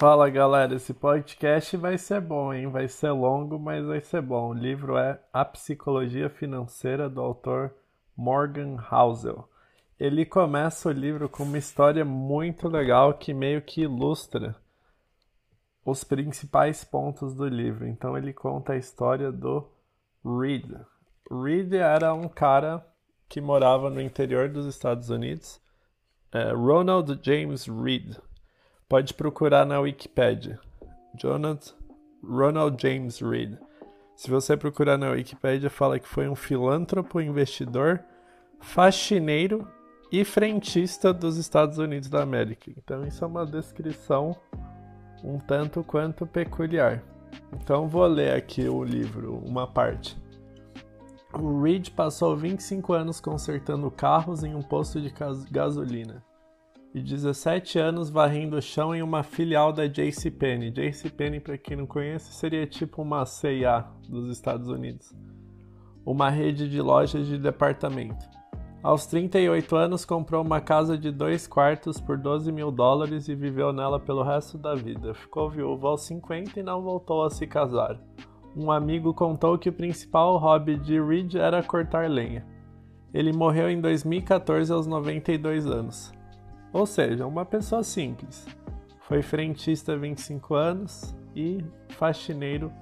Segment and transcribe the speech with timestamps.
[0.00, 2.68] Fala galera, esse podcast vai ser bom, hein?
[2.68, 4.48] Vai ser longo, mas vai ser bom.
[4.48, 7.74] O livro é A Psicologia Financeira do autor
[8.16, 9.46] Morgan Housel.
[9.98, 14.56] Ele começa o livro com uma história muito legal que meio que ilustra
[15.84, 17.86] os principais pontos do livro.
[17.86, 19.68] Então ele conta a história do
[20.24, 20.80] Reed.
[21.30, 22.82] Reed era um cara
[23.28, 25.60] que morava no interior dos Estados Unidos.
[26.32, 28.16] É Ronald James Reed
[28.90, 30.58] Pode procurar na Wikipedia.
[31.14, 31.76] Jonathan
[32.24, 33.56] Ronald James Reed.
[34.16, 38.00] Se você procurar na Wikipedia, fala que foi um filântropo, investidor,
[38.58, 39.64] faxineiro
[40.10, 42.68] e frentista dos Estados Unidos da América.
[42.76, 44.34] Então isso é uma descrição
[45.22, 47.00] um tanto quanto peculiar.
[47.52, 50.20] Então vou ler aqui o livro, uma parte.
[51.32, 55.14] O Reed passou 25 anos consertando carros em um posto de
[55.48, 56.28] gasolina
[56.94, 60.70] e 17 anos varrendo o chão em uma filial da JCPenney.
[60.70, 65.14] JCPenney, para quem não conhece, seria tipo uma C&A dos Estados Unidos,
[66.04, 68.28] uma rede de lojas de departamento.
[68.82, 73.74] Aos 38 anos, comprou uma casa de dois quartos por 12 mil dólares e viveu
[73.74, 75.12] nela pelo resto da vida.
[75.12, 78.00] Ficou viúvo aos 50 e não voltou a se casar.
[78.56, 82.44] Um amigo contou que o principal hobby de Reed era cortar lenha.
[83.12, 86.19] Ele morreu em 2014 aos 92 anos.
[86.72, 88.46] Ou seja, uma pessoa simples.
[89.00, 92.72] Foi frentista 25 anos e faxineiro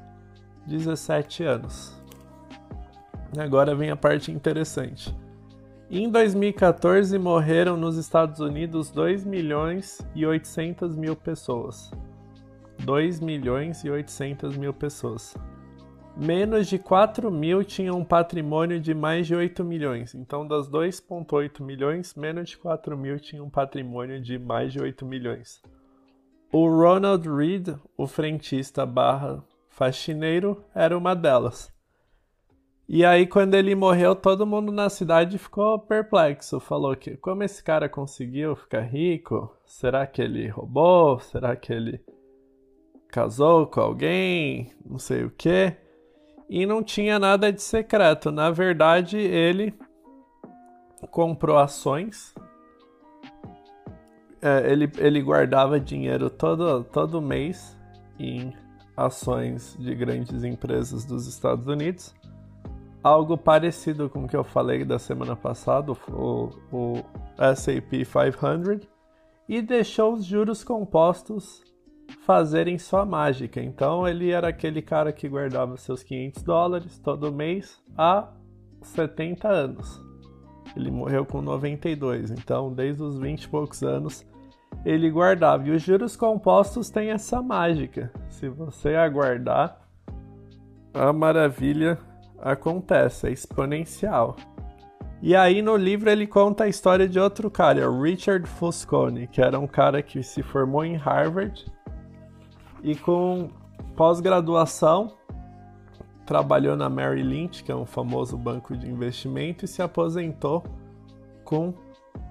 [0.67, 2.01] 17 anos.
[3.39, 5.15] Agora vem a parte interessante.
[5.91, 11.91] Em 2014 morreram nos Estados Unidos 2 milhões e 800 mil pessoas.
[12.81, 15.35] 2 milhões e 800 mil pessoas
[16.19, 20.15] menos de 4 mil tinham um patrimônio de mais de 8 milhões.
[20.17, 25.07] Então, das 2,8 milhões, menos de 4 mil tinham um patrimônio de mais de 8
[25.07, 25.63] milhões.
[26.53, 31.73] O Ronald Reed, o frentista barra faxineiro, era uma delas.
[32.89, 36.59] E aí, quando ele morreu, todo mundo na cidade ficou perplexo.
[36.59, 39.55] Falou que como esse cara conseguiu ficar rico?
[39.67, 41.21] Será que ele roubou?
[41.21, 42.01] Será que ele
[43.09, 44.73] casou com alguém?
[44.85, 45.77] Não sei o que
[46.49, 48.31] e não tinha nada de secreto.
[48.31, 49.75] Na verdade, ele
[51.11, 52.35] comprou ações.
[54.41, 57.77] É, ele, ele guardava dinheiro todo, todo mês
[58.19, 58.55] em
[58.97, 62.15] ações de grandes empresas dos Estados Unidos.
[63.03, 66.97] Algo parecido com o que eu falei da semana passada, o, o
[67.55, 68.89] SAP 500,
[69.49, 71.63] e deixou os juros compostos
[72.25, 73.61] fazerem sua mágica.
[73.61, 78.29] Então ele era aquele cara que guardava seus 500 dólares todo mês há
[78.83, 80.03] 70 anos.
[80.77, 84.27] Ele morreu com 92, então desde os 20 e poucos anos
[84.85, 85.67] ele guardava.
[85.67, 88.13] E os juros compostos têm essa mágica.
[88.29, 89.81] Se você aguardar,
[90.95, 91.99] a maravilha
[92.41, 94.37] acontece, é exponencial.
[95.21, 99.59] E aí no livro ele conta a história de outro cara, Richard Foscone, que era
[99.59, 101.67] um cara que se formou em Harvard
[102.83, 103.51] e com
[103.97, 105.17] pós-graduação
[106.25, 110.63] trabalhou na Merrill Lynch, que é um famoso banco de investimento, e se aposentou
[111.43, 111.73] com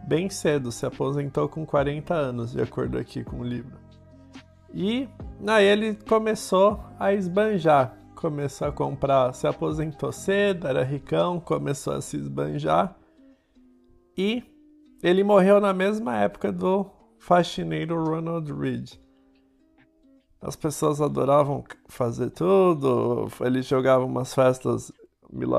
[0.08, 3.78] bem cedo, se aposentou com 40 anos, de acordo aqui com o livro.
[4.74, 5.10] E
[5.48, 12.02] aí ele começou a esbanjar, começou a comprar, se aposentou cedo, era ricão, começou a
[12.02, 12.96] se esbanjar
[14.16, 14.44] e
[15.02, 16.86] ele morreu na mesma época do
[17.18, 19.07] faxineiro Ronald Reed.
[20.42, 24.92] As pessoas adoravam fazer tudo, ele jogava umas festas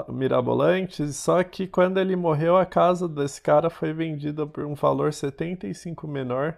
[0.08, 5.12] mirabolantes, só que quando ele morreu, a casa desse cara foi vendida por um valor
[5.12, 6.56] 75 menor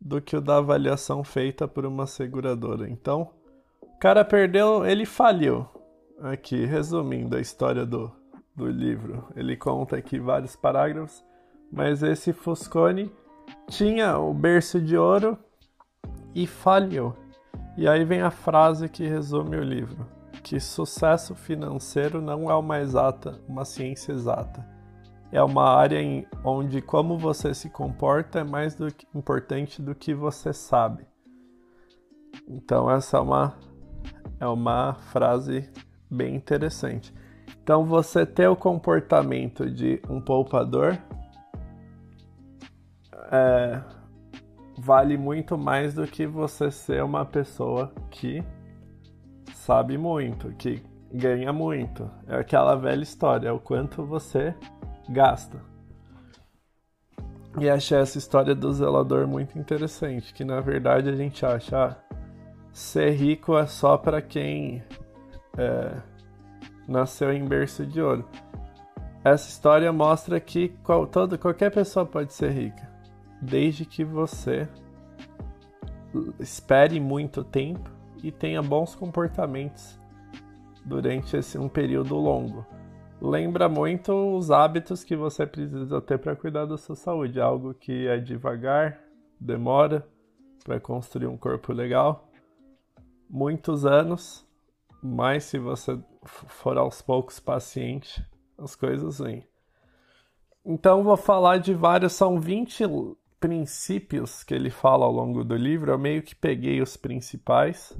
[0.00, 2.88] do que o da avaliação feita por uma seguradora.
[2.88, 3.30] Então,
[3.82, 5.66] o cara perdeu, ele faliu.
[6.22, 8.12] Aqui, resumindo a história do,
[8.54, 11.24] do livro, ele conta aqui vários parágrafos,
[11.72, 13.10] mas esse Foscone
[13.68, 15.38] tinha o berço de ouro
[16.34, 17.16] e falhou.
[17.76, 20.06] E aí vem a frase que resume o livro:
[20.42, 24.66] que sucesso financeiro não é uma exata, uma ciência exata.
[25.32, 29.94] É uma área em onde como você se comporta é mais do que, importante do
[29.94, 31.06] que você sabe.
[32.48, 33.54] Então essa é uma
[34.40, 35.70] é uma frase
[36.10, 37.14] bem interessante.
[37.62, 40.98] Então você ter o comportamento de um poupador
[43.30, 43.80] é,
[44.80, 48.42] vale muito mais do que você ser uma pessoa que
[49.54, 50.82] sabe muito, que
[51.12, 52.10] ganha muito.
[52.26, 54.54] É aquela velha história, é o quanto você
[55.08, 55.60] gasta.
[57.58, 61.96] E achei essa história do zelador muito interessante, que na verdade a gente acha ah,
[62.72, 64.82] ser rico é só para quem
[65.58, 65.92] é,
[66.88, 68.26] nasceu em berço de ouro.
[69.22, 72.88] Essa história mostra que qual, todo, qualquer pessoa pode ser rica,
[73.40, 74.68] desde que você
[76.38, 77.90] espere muito tempo
[78.22, 79.98] e tenha bons comportamentos
[80.84, 82.66] durante esse um período longo.
[83.20, 88.06] Lembra muito os hábitos que você precisa ter para cuidar da sua saúde, algo que
[88.06, 88.98] é devagar,
[89.38, 90.06] demora
[90.64, 92.28] para construir um corpo legal,
[93.28, 94.46] muitos anos,
[95.02, 98.24] mas se você for aos poucos paciente,
[98.58, 99.46] as coisas vêm.
[100.64, 102.84] Então vou falar de vários, são 20
[103.40, 107.96] princípios que ele fala ao longo do livro, eu meio que peguei os principais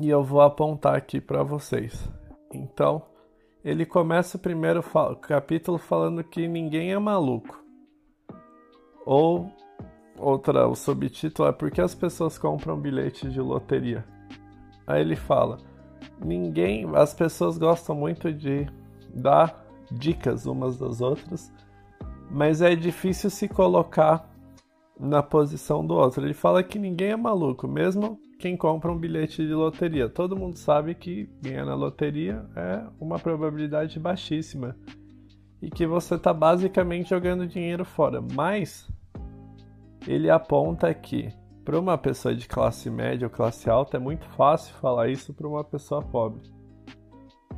[0.00, 2.08] e eu vou apontar aqui para vocês.
[2.54, 3.02] Então,
[3.64, 4.82] ele começa o primeiro
[5.20, 7.62] capítulo falando que ninguém é maluco.
[9.04, 9.50] Ou
[10.16, 14.04] outra, o subtítulo é porque as pessoas compram bilhetes de loteria.
[14.86, 15.58] Aí ele fala:
[16.24, 18.66] ninguém, as pessoas gostam muito de
[19.14, 21.52] dar dicas umas das outras,
[22.30, 24.30] mas é difícil se colocar
[24.98, 26.24] na posição do outro.
[26.24, 30.08] Ele fala que ninguém é maluco, mesmo quem compra um bilhete de loteria.
[30.08, 34.76] Todo mundo sabe que ganhar na loteria é uma probabilidade baixíssima
[35.60, 38.22] e que você está basicamente jogando dinheiro fora.
[38.34, 38.88] Mas
[40.06, 41.28] ele aponta que
[41.64, 45.46] para uma pessoa de classe média ou classe alta é muito fácil falar isso para
[45.46, 46.40] uma pessoa pobre.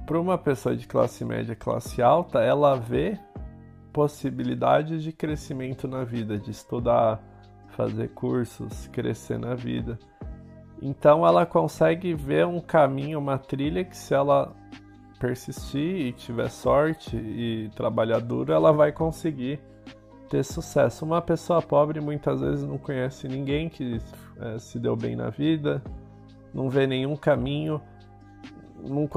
[0.07, 3.19] Para uma pessoa de classe média, classe alta, ela vê
[3.93, 7.23] possibilidades de crescimento na vida, de estudar,
[7.69, 9.99] fazer cursos, crescer na vida.
[10.81, 14.55] Então ela consegue ver um caminho, uma trilha que se ela
[15.21, 19.61] persistir e tiver sorte e trabalhar duro, ela vai conseguir
[20.29, 21.05] ter sucesso.
[21.05, 23.99] Uma pessoa pobre muitas vezes não conhece ninguém que
[24.41, 25.81] é, se deu bem na vida,
[26.53, 27.81] não vê nenhum caminho,
[28.83, 29.09] não,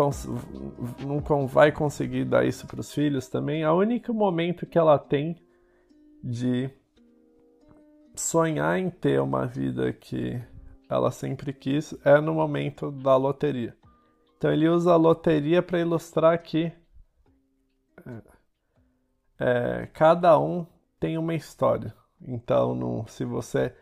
[1.27, 3.63] não vai conseguir dar isso para os filhos também.
[3.63, 5.35] A único momento que ela tem
[6.23, 6.69] de
[8.15, 10.41] sonhar em ter uma vida que
[10.89, 13.75] ela sempre quis é no momento da loteria.
[14.37, 16.71] Então ele usa a loteria para ilustrar que
[18.05, 18.21] é,
[19.39, 20.65] é, cada um
[20.99, 21.93] tem uma história.
[22.21, 23.75] Então, se você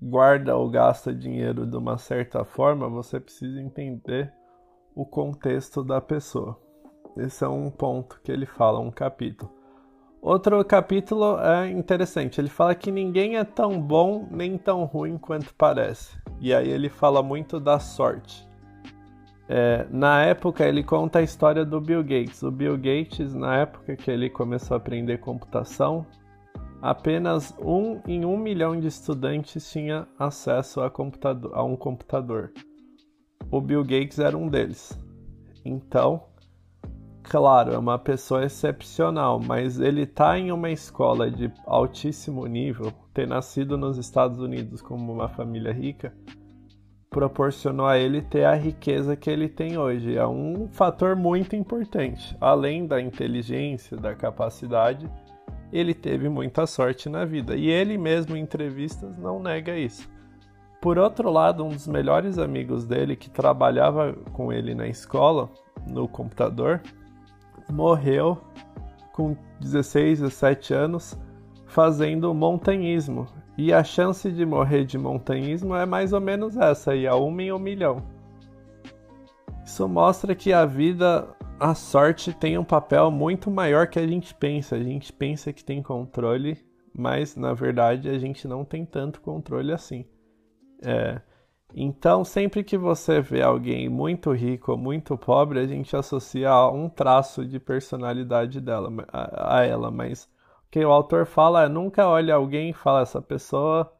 [0.00, 4.32] guarda ou gasta dinheiro de uma certa forma, você precisa entender
[4.96, 6.58] o contexto da pessoa.
[7.18, 9.54] Esse é um ponto que ele fala, um capítulo.
[10.22, 12.40] Outro capítulo é interessante.
[12.40, 16.18] Ele fala que ninguém é tão bom nem tão ruim quanto parece.
[16.40, 18.48] E aí ele fala muito da sorte.
[19.48, 22.42] É, na época ele conta a história do Bill Gates.
[22.42, 26.06] O Bill Gates, na época que ele começou a aprender computação,
[26.82, 30.90] apenas um em um milhão de estudantes tinha acesso a,
[31.52, 32.52] a um computador.
[33.50, 34.98] O Bill Gates era um deles.
[35.64, 36.24] Então,
[37.22, 43.26] claro, é uma pessoa excepcional, mas ele está em uma escola de altíssimo nível, ter
[43.26, 46.12] nascido nos Estados Unidos como uma família rica,
[47.10, 50.16] proporcionou a ele ter a riqueza que ele tem hoje.
[50.16, 52.36] É um fator muito importante.
[52.40, 55.10] Além da inteligência, da capacidade,
[55.72, 57.56] ele teve muita sorte na vida.
[57.56, 60.08] E ele mesmo em entrevistas não nega isso.
[60.86, 65.50] Por outro lado, um dos melhores amigos dele que trabalhava com ele na escola,
[65.84, 66.80] no computador,
[67.68, 68.38] morreu
[69.12, 71.18] com 16, 17 anos
[71.66, 73.26] fazendo montanhismo.
[73.58, 77.42] E a chance de morrer de montanhismo é mais ou menos essa, aí, a uma
[77.42, 78.00] em um milhão.
[79.64, 81.26] Isso mostra que a vida,
[81.58, 84.76] a sorte tem um papel muito maior que a gente pensa.
[84.76, 86.64] A gente pensa que tem controle,
[86.96, 90.06] mas na verdade a gente não tem tanto controle assim.
[90.84, 91.20] É,
[91.74, 96.88] então, sempre que você vê alguém muito rico ou muito pobre, a gente associa um
[96.88, 99.90] traço de personalidade dela, a, a ela.
[99.90, 103.92] Mas o que o autor fala é nunca olhe alguém e fala essa pessoa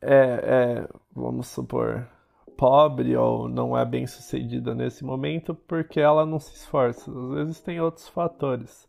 [0.00, 2.08] é, é, vamos supor,
[2.56, 7.10] pobre ou não é bem sucedida nesse momento porque ela não se esforça.
[7.10, 8.88] Às vezes tem outros fatores.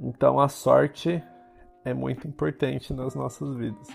[0.00, 1.22] Então a sorte
[1.84, 3.88] é muito importante nas nossas vidas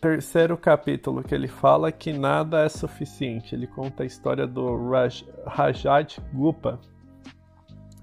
[0.00, 3.54] terceiro capítulo que ele fala que nada é suficiente.
[3.54, 6.80] Ele conta a história do Raj, Rajat Gupa,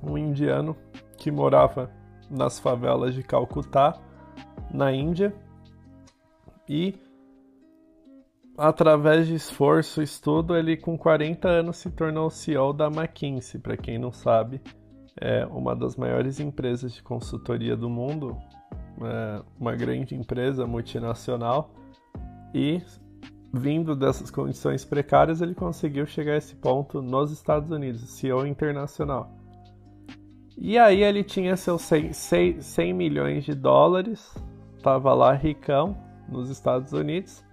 [0.02, 0.76] um indiano
[1.18, 1.90] que morava
[2.30, 4.00] nas favelas de Calcutá,
[4.72, 5.34] na Índia,
[6.68, 6.96] e
[8.58, 13.60] através de esforço e estudo, ele com 40 anos se tornou CEO da McKinsey.
[13.60, 14.62] Para quem não sabe,
[15.20, 18.38] é uma das maiores empresas de consultoria do mundo,
[19.02, 21.72] é uma grande empresa multinacional,
[22.54, 22.82] e
[23.54, 29.32] vindo dessas condições precárias, ele conseguiu chegar a esse ponto nos Estados Unidos, CEO internacional.
[30.58, 32.14] E aí ele tinha seus 100,
[32.62, 34.36] 100 milhões de dólares,
[34.76, 35.96] estava lá ricão
[36.28, 37.44] nos Estados Unidos,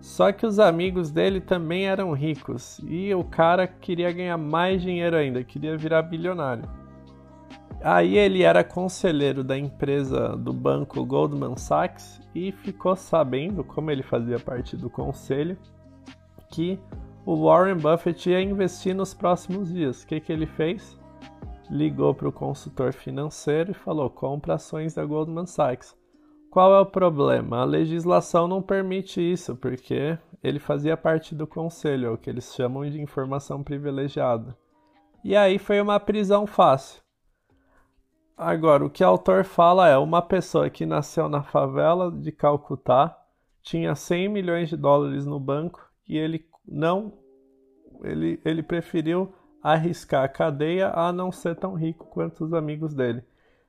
[0.00, 5.16] só que os amigos dele também eram ricos e o cara queria ganhar mais dinheiro
[5.16, 6.68] ainda, queria virar bilionário.
[7.84, 14.04] Aí ele era conselheiro da empresa do banco Goldman Sachs e ficou sabendo, como ele
[14.04, 15.58] fazia parte do conselho,
[16.48, 16.78] que
[17.26, 20.02] o Warren Buffett ia investir nos próximos dias.
[20.02, 20.96] O que, que ele fez?
[21.68, 25.96] Ligou para o consultor financeiro e falou: compra ações da Goldman Sachs.
[26.52, 27.62] Qual é o problema?
[27.62, 32.54] A legislação não permite isso, porque ele fazia parte do conselho, é o que eles
[32.54, 34.56] chamam de informação privilegiada.
[35.24, 37.01] E aí foi uma prisão fácil.
[38.42, 43.16] Agora, o que o autor fala é uma pessoa que nasceu na favela de Calcutá,
[43.62, 47.12] tinha 100 milhões de dólares no banco e ele não
[48.02, 49.32] ele, ele preferiu
[49.62, 53.22] arriscar a cadeia a não ser tão rico quanto os amigos dele.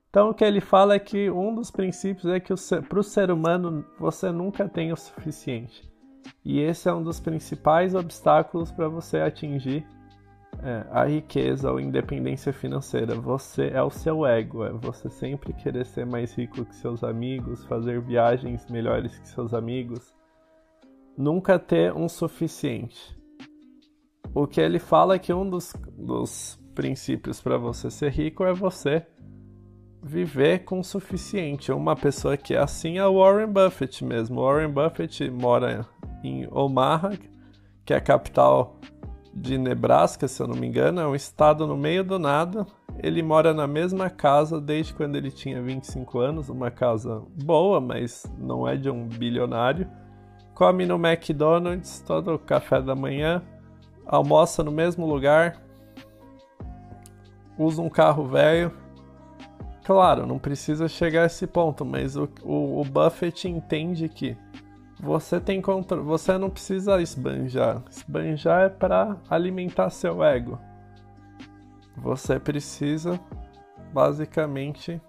[0.10, 2.54] Então o que ele fala é que um dos princípios é que
[2.90, 5.88] para o ser humano você nunca tem o suficiente.
[6.44, 9.86] E esse é um dos principais obstáculos para você atingir
[10.64, 13.16] é, a riqueza ou independência financeira.
[13.16, 17.66] Você é o seu ego, é você sempre querer ser mais rico que seus amigos,
[17.66, 20.16] fazer viagens melhores que seus amigos,
[21.18, 23.16] nunca ter um suficiente.
[24.34, 28.54] O que ele fala é que um dos, dos princípios para você ser rico é
[28.54, 29.06] você
[30.02, 31.72] viver com o suficiente.
[31.72, 34.42] Uma pessoa que é assim é o Warren Buffett mesmo.
[34.42, 35.88] Warren Buffett mora
[36.24, 37.18] em Omaha,
[37.86, 38.80] que é a capital
[39.34, 42.68] de Nebraska, se eu não me engano, é um estado no meio do nada.
[43.02, 48.26] Ele mora na mesma casa desde quando ele tinha 25 anos, uma casa boa, mas
[48.38, 49.90] não é de um bilionário.
[50.54, 53.42] Come no McDonald's todo o café da manhã,
[54.06, 55.60] almoça no mesmo lugar,
[57.58, 58.72] usa um carro velho.
[59.84, 64.38] Claro, não precisa chegar a esse ponto, mas o, o, o Buffett entende que
[65.04, 67.84] você tem controle, você não precisa esbanjar.
[67.90, 70.58] Esbanjar é para alimentar seu ego.
[71.98, 73.20] Você precisa
[73.92, 75.02] basicamente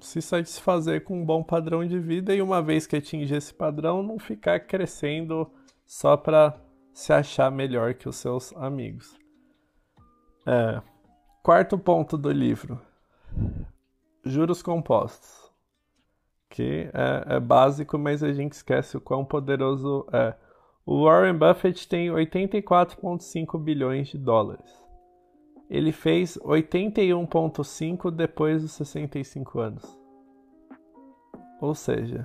[0.00, 4.02] se satisfazer com um bom padrão de vida e uma vez que atingir esse padrão,
[4.02, 5.50] não ficar crescendo
[5.84, 6.58] só para
[6.94, 9.18] se achar melhor que os seus amigos.
[10.46, 10.80] É.
[11.42, 12.80] Quarto ponto do livro:
[14.24, 15.43] juros compostos
[16.54, 20.36] que é, é, básico, mas a gente esquece o quão poderoso é.
[20.86, 24.70] O Warren Buffett tem 84,5 bilhões de dólares.
[25.68, 30.00] Ele fez 81,5 depois dos 65 anos.
[31.60, 32.24] Ou seja,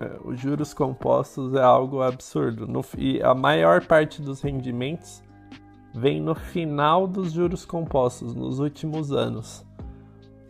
[0.00, 2.64] é, os juros compostos é algo absurdo.
[2.68, 5.20] No, e a maior parte dos rendimentos
[5.92, 9.66] vem no final dos juros compostos, nos últimos anos.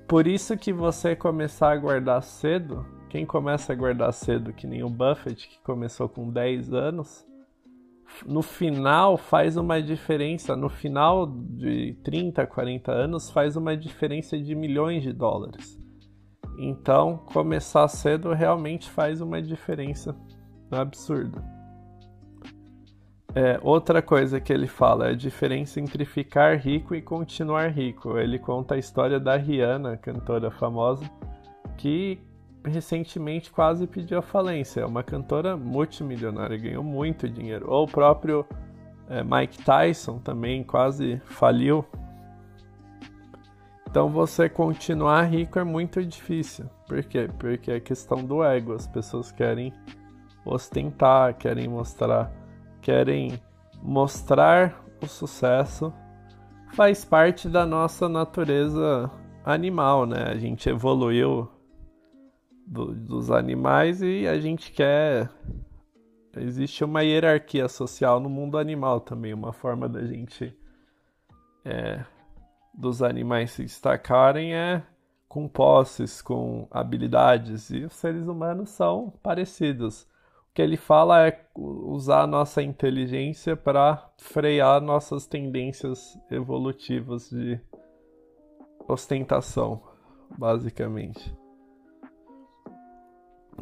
[0.08, 4.82] Por isso que você começar a guardar cedo, quem começa a guardar cedo, que nem
[4.82, 7.26] o Buffett, que começou com 10 anos,
[8.26, 14.54] no final faz uma diferença, no final de 30, 40 anos, faz uma diferença de
[14.54, 15.78] milhões de dólares.
[16.58, 20.16] Então, começar cedo realmente faz uma diferença
[20.70, 21.57] absurda.
[23.34, 28.18] É, outra coisa que ele fala é a diferença entre ficar rico e continuar rico.
[28.18, 31.08] Ele conta a história da Rihanna, cantora famosa,
[31.76, 32.18] que
[32.64, 34.80] recentemente quase pediu a falência.
[34.80, 37.70] É uma cantora multimilionária, ganhou muito dinheiro.
[37.70, 38.46] Ou o próprio
[39.08, 41.84] é, Mike Tyson também quase faliu.
[43.90, 46.66] Então você continuar rico é muito difícil.
[46.86, 47.28] Por quê?
[47.38, 48.72] Porque é questão do ego.
[48.72, 49.72] As pessoas querem
[50.44, 52.30] ostentar, querem mostrar
[52.80, 53.40] querem
[53.82, 55.92] mostrar o sucesso
[56.74, 59.10] faz parte da nossa natureza
[59.44, 60.24] animal, né?
[60.24, 61.48] A gente evoluiu
[62.66, 65.30] do, dos animais e a gente quer.
[66.36, 70.56] Existe uma hierarquia social no mundo animal também, uma forma da gente.
[71.64, 72.04] É,
[72.72, 74.82] dos animais se destacarem é
[75.28, 80.06] com posses, com habilidades, e os seres humanos são parecidos
[80.58, 87.60] que ele fala é usar a nossa inteligência para frear nossas tendências evolutivas de
[88.88, 89.80] ostentação,
[90.36, 91.32] basicamente.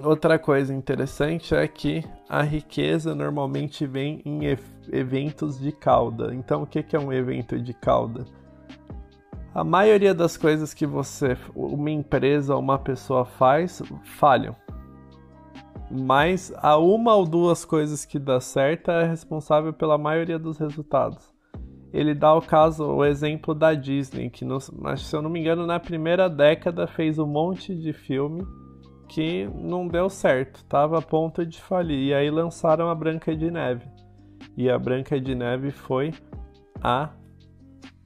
[0.02, 4.40] Outra coisa interessante é que a riqueza normalmente vem em
[4.90, 6.34] eventos de cauda.
[6.34, 8.24] Então, o que é um evento de cauda?
[9.54, 14.56] a maioria das coisas que você, uma empresa ou uma pessoa faz, falham.
[15.90, 21.32] Mas a uma ou duas coisas que dá certo é responsável pela maioria dos resultados.
[21.92, 25.66] Ele dá o caso, o exemplo da Disney, que no, se eu não me engano
[25.66, 28.44] na primeira década fez um monte de filme
[29.08, 32.08] que não deu certo, estava a ponto de falir.
[32.08, 33.86] E aí lançaram a Branca de Neve.
[34.56, 36.12] E a Branca de Neve foi
[36.82, 37.10] a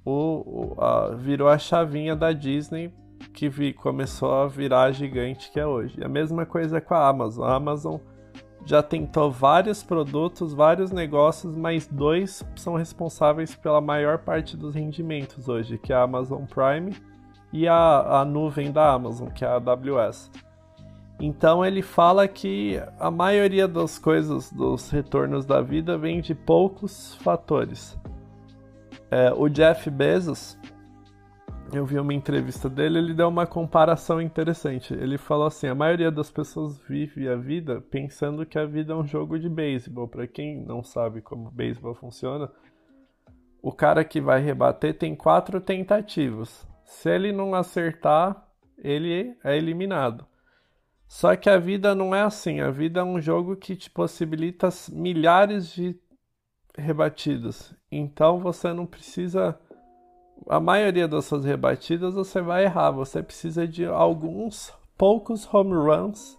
[0.04, 2.92] o, a, virou a chavinha da Disney
[3.32, 6.02] que vi, começou a virar gigante que é hoje.
[6.02, 7.44] A mesma coisa com a Amazon.
[7.44, 7.96] A Amazon
[8.64, 15.48] já tentou vários produtos, vários negócios, mas dois são responsáveis pela maior parte dos rendimentos
[15.48, 16.94] hoje, que é a Amazon Prime
[17.52, 20.30] e a, a nuvem da Amazon, que é a AWS.
[21.20, 27.14] Então ele fala que a maioria das coisas, dos retornos da vida, vem de poucos
[27.16, 27.98] fatores.
[29.10, 30.56] É, o Jeff Bezos,
[31.72, 34.92] eu vi uma entrevista dele, ele deu uma comparação interessante.
[34.94, 38.96] Ele falou assim: a maioria das pessoas vive a vida pensando que a vida é
[38.96, 40.08] um jogo de beisebol.
[40.08, 42.50] Para quem não sabe como beisebol funciona,
[43.62, 46.66] o cara que vai rebater tem quatro tentativas.
[46.84, 48.48] Se ele não acertar,
[48.78, 50.26] ele é eliminado.
[51.06, 52.60] Só que a vida não é assim.
[52.60, 55.98] A vida é um jogo que te possibilita milhares de
[56.76, 57.74] rebatidas.
[57.90, 59.58] Então você não precisa.
[60.48, 62.90] A maioria das suas rebatidas você vai errar.
[62.90, 66.38] Você precisa de alguns poucos home runs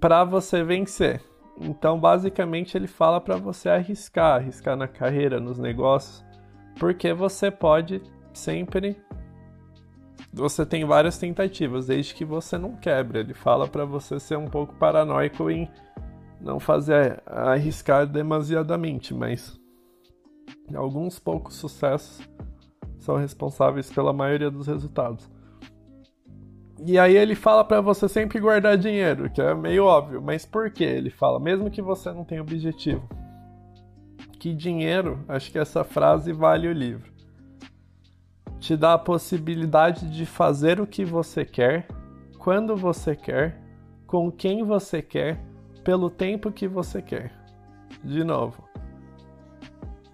[0.00, 1.22] para você vencer.
[1.58, 6.24] Então, basicamente, ele fala para você arriscar, arriscar na carreira, nos negócios,
[6.78, 9.00] porque você pode sempre.
[10.32, 13.20] Você tem várias tentativas, desde que você não quebre.
[13.20, 15.70] Ele fala para você ser um pouco paranoico em
[16.40, 19.58] não fazer arriscar demasiadamente, mas
[20.74, 22.20] alguns poucos sucessos
[23.06, 25.30] são responsáveis pela maioria dos resultados.
[26.84, 30.70] E aí ele fala para você sempre guardar dinheiro, que é meio óbvio, mas por
[30.70, 31.40] que ele fala?
[31.40, 33.08] Mesmo que você não tenha objetivo.
[34.38, 37.10] Que dinheiro, acho que essa frase vale o livro.
[38.58, 41.86] Te dá a possibilidade de fazer o que você quer,
[42.38, 43.62] quando você quer,
[44.06, 45.40] com quem você quer
[45.82, 47.32] pelo tempo que você quer.
[48.04, 48.65] De novo,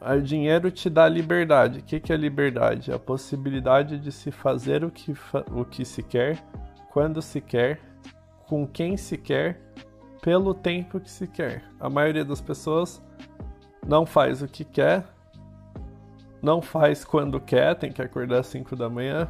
[0.05, 1.79] o dinheiro te dá liberdade.
[1.79, 2.93] O que, é liberdade?
[2.93, 5.15] A possibilidade de se fazer o que,
[5.53, 6.43] o que se quer,
[6.91, 7.81] quando se quer,
[8.47, 9.61] com quem se quer,
[10.21, 11.65] pelo tempo que se quer.
[11.81, 13.03] A maioria das pessoas
[13.87, 15.05] não faz o que quer,
[16.43, 19.29] não faz quando quer, tem que acordar às 5 da manhã,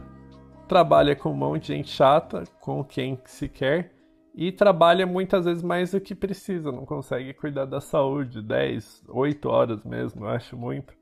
[0.67, 3.93] trabalha com um monte de gente chata, com quem se quer
[4.35, 9.49] e trabalha muitas vezes mais do que precisa, não consegue cuidar da saúde, 10, 8
[9.49, 10.95] horas mesmo, eu acho muito.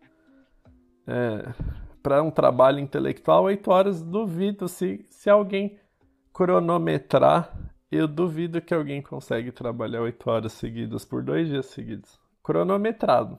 [1.07, 1.53] É,
[2.03, 5.79] para um trabalho intelectual, 8 horas, duvido se, se alguém
[6.33, 7.53] cronometrar,
[7.91, 12.19] eu duvido que alguém consegue trabalhar 8 horas seguidas por dois dias seguidos.
[12.43, 13.39] Cronometrado.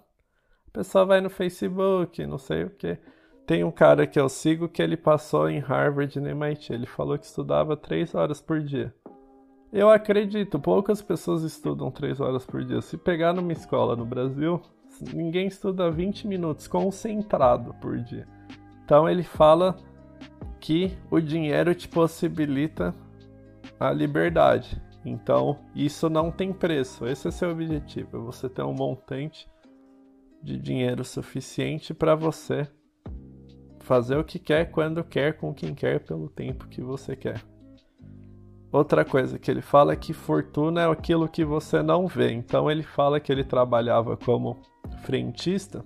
[0.67, 2.97] A pessoa vai no Facebook, não sei o que.
[3.45, 6.71] Tem um cara que eu sigo que ele passou em Harvard e no MIT.
[6.71, 8.93] Ele falou que estudava 3 horas por dia.
[9.73, 12.81] Eu acredito, poucas pessoas estudam 3 horas por dia.
[12.81, 14.62] Se pegar numa escola no Brasil,
[15.13, 18.27] ninguém estuda 20 minutos concentrado por dia.
[18.84, 19.77] Então ele fala
[20.60, 22.93] que o dinheiro te possibilita
[23.79, 24.81] a liberdade.
[25.05, 27.07] Então isso não tem preço.
[27.07, 29.49] Esse é seu objetivo, é você ter um montante
[30.43, 32.67] de dinheiro suficiente para você
[33.79, 37.41] fazer o que quer, quando quer, com quem quer, pelo tempo que você quer.
[38.71, 42.31] Outra coisa que ele fala é que fortuna é aquilo que você não vê.
[42.31, 44.62] Então ele fala que ele trabalhava como
[45.03, 45.84] frentista.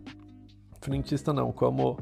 [0.82, 1.98] Frentista não, como.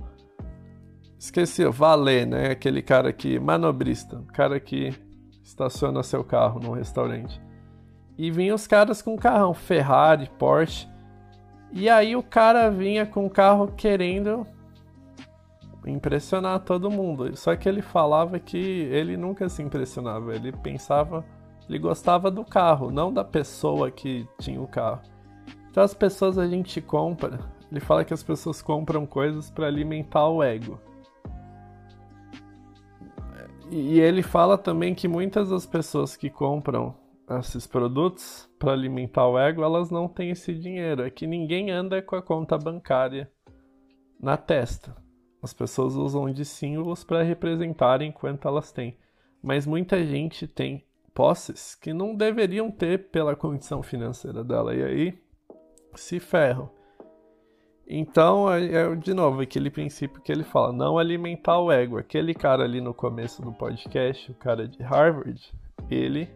[1.17, 2.51] Esqueci, valet, né?
[2.51, 3.39] Aquele cara que.
[3.39, 4.21] manobrista.
[4.33, 4.93] Cara que
[5.41, 7.41] estaciona seu carro num restaurante.
[8.17, 10.87] E vinha os caras com carrão, Ferrari, Porsche.
[11.71, 14.45] E aí o cara vinha com o carro querendo
[15.85, 17.35] impressionar todo mundo.
[17.35, 21.25] Só que ele falava que ele nunca se impressionava, ele pensava,
[21.67, 25.01] ele gostava do carro, não da pessoa que tinha o carro.
[25.69, 27.39] Então as pessoas a gente compra,
[27.71, 30.79] ele fala que as pessoas compram coisas para alimentar o ego.
[33.71, 36.95] E ele fala também que muitas das pessoas que compram
[37.39, 41.03] esses produtos para alimentar o ego, elas não têm esse dinheiro.
[41.03, 43.31] É que ninguém anda com a conta bancária
[44.19, 45.02] na testa.
[45.43, 48.97] As pessoas usam de símbolos para representarem quanto elas têm,
[49.41, 55.23] mas muita gente tem posses que não deveriam ter pela condição financeira dela, e aí
[55.95, 56.69] se ferram.
[57.85, 61.97] Então, é, é, de novo aquele princípio que ele fala, não alimentar o ego.
[61.97, 65.53] Aquele cara ali no começo do podcast, o cara de Harvard,
[65.91, 66.29] ele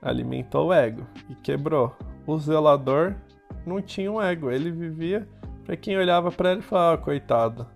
[0.00, 1.92] alimentou o ego e quebrou.
[2.24, 3.16] O zelador
[3.66, 5.28] não tinha um ego, ele vivia
[5.64, 7.66] para quem olhava para ele e falava, ah, coitado,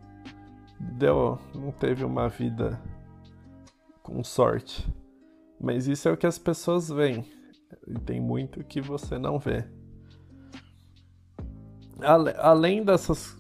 [0.79, 2.81] deu, não teve uma vida
[4.03, 4.87] com sorte.
[5.61, 7.25] Mas isso é o que as pessoas veem.
[7.87, 9.65] E tem muito que você não vê.
[12.39, 13.37] Além dessas.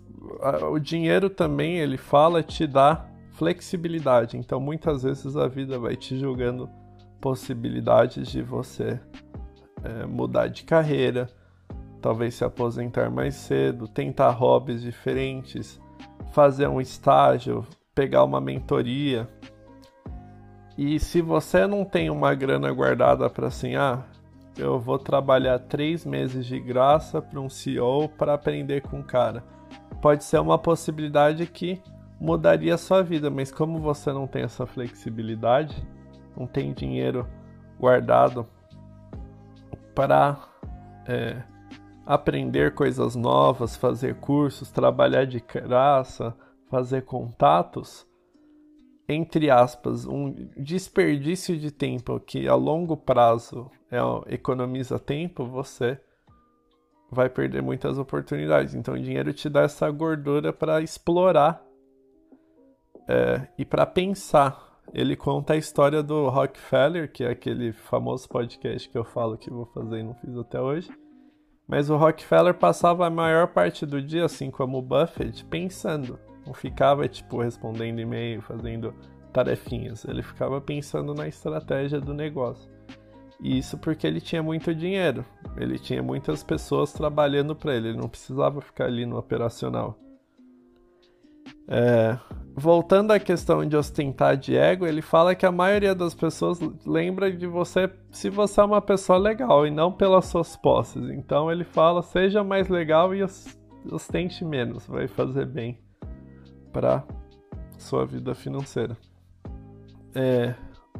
[0.70, 4.36] O dinheiro também, ele fala, te dá flexibilidade.
[4.36, 6.68] Então muitas vezes a vida vai te julgando
[7.20, 9.00] possibilidades de você
[9.84, 11.28] é, mudar de carreira,
[12.00, 15.80] talvez se aposentar mais cedo, tentar hobbies diferentes,
[16.36, 19.26] fazer um estágio, pegar uma mentoria.
[20.76, 24.04] E se você não tem uma grana guardada para assim, ah,
[24.58, 29.42] eu vou trabalhar três meses de graça para um CEO para aprender com o cara,
[30.02, 31.80] pode ser uma possibilidade que
[32.20, 35.74] mudaria a sua vida, mas como você não tem essa flexibilidade,
[36.36, 37.26] não tem dinheiro
[37.80, 38.46] guardado
[39.94, 40.36] para
[41.08, 41.42] é,
[42.06, 46.32] aprender coisas novas, fazer cursos, trabalhar de graça,
[46.70, 48.06] fazer contatos,
[49.08, 53.98] entre aspas, um desperdício de tempo que a longo prazo é,
[54.34, 56.00] economiza tempo, você
[57.10, 58.74] vai perder muitas oportunidades.
[58.74, 61.64] Então, o dinheiro te dá essa gordura para explorar
[63.08, 64.64] é, e para pensar.
[64.92, 69.50] Ele conta a história do Rockefeller, que é aquele famoso podcast que eu falo que
[69.50, 70.90] vou fazer e não fiz até hoje
[71.68, 76.18] mas o Rockefeller passava a maior parte do dia, assim como o Buffett, pensando.
[76.46, 78.94] Não ficava, tipo, respondendo e-mail, fazendo
[79.32, 80.04] tarefinhas.
[80.04, 82.70] Ele ficava pensando na estratégia do negócio.
[83.40, 85.24] E isso porque ele tinha muito dinheiro.
[85.56, 87.88] Ele tinha muitas pessoas trabalhando para ele.
[87.88, 89.98] Ele não precisava ficar ali no operacional.
[91.68, 92.16] É,
[92.54, 97.30] voltando à questão de ostentar de ego, ele fala que a maioria das pessoas lembra
[97.30, 101.10] de você se você é uma pessoa legal e não pelas suas posses.
[101.10, 103.22] Então ele fala: seja mais legal e
[103.90, 105.78] ostente menos, vai fazer bem
[106.72, 107.04] para
[107.78, 108.96] sua vida financeira.
[110.14, 110.54] É,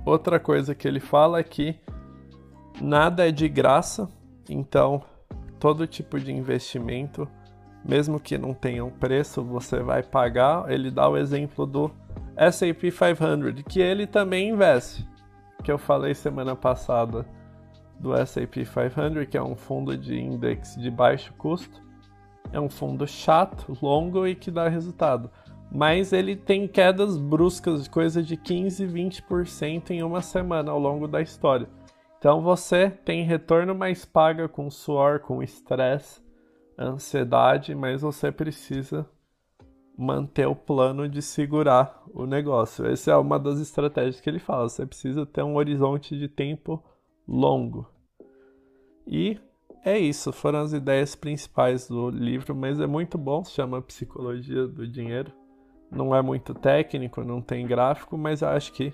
[0.05, 1.81] outra coisa que ele fala é que
[2.81, 4.11] nada é de graça,
[4.49, 5.03] então
[5.59, 7.27] todo tipo de investimento
[7.87, 10.71] mesmo que não tenha um preço, você vai pagar.
[10.71, 11.91] Ele dá o exemplo do
[12.37, 15.09] S&P 500, que ele também investe,
[15.63, 17.25] que eu falei semana passada
[18.01, 21.81] do S&P 500, que é um fundo de index de baixo custo.
[22.53, 25.31] É um fundo chato, longo e que dá resultado.
[25.71, 31.21] Mas ele tem quedas bruscas coisa de 15, 20% em uma semana ao longo da
[31.21, 31.69] história.
[32.19, 36.26] Então você tem retorno mais paga com suor, com estresse
[36.79, 39.09] ansiedade, mas você precisa
[39.97, 42.87] manter o plano de segurar o negócio.
[42.87, 44.69] Essa é uma das estratégias que ele fala.
[44.69, 46.83] Você precisa ter um horizonte de tempo
[47.27, 47.89] longo.
[49.07, 49.39] E
[49.85, 54.67] é isso, foram as ideias principais do livro, mas é muito bom, se chama Psicologia
[54.67, 55.33] do Dinheiro.
[55.91, 58.93] Não é muito técnico, não tem gráfico, mas acho que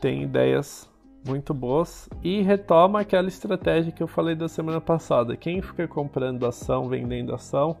[0.00, 0.88] tem ideias
[1.26, 5.36] muito boas e retoma aquela estratégia que eu falei da semana passada.
[5.36, 7.76] Quem fica comprando ação, vendendo ação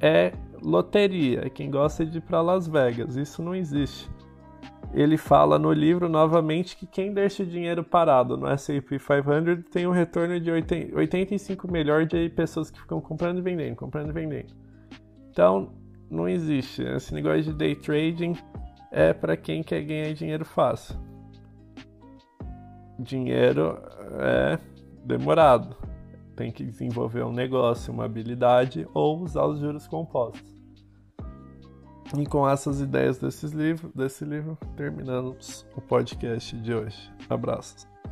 [0.00, 3.16] é loteria, é quem gosta de ir para Las Vegas.
[3.16, 4.10] Isso não existe.
[4.94, 9.86] Ele fala no livro novamente que quem deixa o dinheiro parado no S&P 500 tem
[9.86, 14.54] um retorno de 85 melhor de pessoas que ficam comprando e vendendo, comprando e vendendo.
[15.30, 15.72] Então,
[16.10, 16.82] não existe.
[16.82, 18.36] Esse negócio de day trading
[18.90, 21.11] é para quem quer ganhar dinheiro fácil
[23.02, 23.78] dinheiro
[24.20, 24.58] é
[25.04, 25.76] demorado.
[26.36, 30.52] Tem que desenvolver um negócio, uma habilidade ou usar os juros compostos.
[32.18, 37.10] E com essas ideias desses livros, desse livro, terminamos o podcast de hoje.
[37.28, 37.91] Abraços.